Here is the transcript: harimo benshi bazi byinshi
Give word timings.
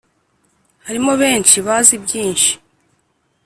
harimo 0.87 1.11
benshi 1.21 1.57
bazi 1.67 1.95
byinshi 2.05 2.51